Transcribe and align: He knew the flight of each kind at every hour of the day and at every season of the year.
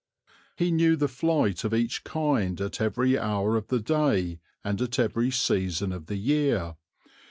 He 0.55 0.71
knew 0.71 0.95
the 0.95 1.07
flight 1.07 1.63
of 1.63 1.75
each 1.75 2.03
kind 2.03 2.59
at 2.59 2.81
every 2.81 3.19
hour 3.19 3.55
of 3.55 3.67
the 3.67 3.79
day 3.79 4.39
and 4.63 4.81
at 4.81 4.97
every 4.97 5.29
season 5.29 5.91
of 5.91 6.07
the 6.07 6.17
year. 6.17 6.75